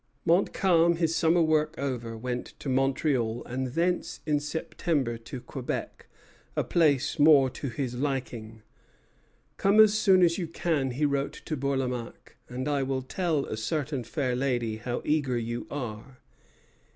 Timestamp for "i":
12.67-12.81